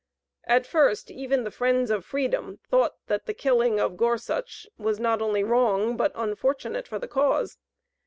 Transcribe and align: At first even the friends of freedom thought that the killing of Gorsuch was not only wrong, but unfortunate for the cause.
At 0.45 0.65
first 0.65 1.11
even 1.11 1.43
the 1.43 1.51
friends 1.51 1.91
of 1.91 2.03
freedom 2.03 2.57
thought 2.67 2.95
that 3.05 3.27
the 3.27 3.35
killing 3.35 3.79
of 3.79 3.97
Gorsuch 3.97 4.65
was 4.79 4.99
not 4.99 5.21
only 5.21 5.43
wrong, 5.43 5.95
but 5.95 6.11
unfortunate 6.15 6.87
for 6.87 6.97
the 6.97 7.07
cause. 7.07 7.59